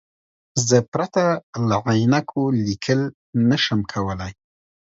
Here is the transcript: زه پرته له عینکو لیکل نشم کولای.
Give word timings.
زه 0.67 0.77
پرته 0.91 1.23
له 1.67 1.75
عینکو 1.91 2.43
لیکل 2.65 3.01
نشم 3.49 3.79
کولای. 3.91 4.31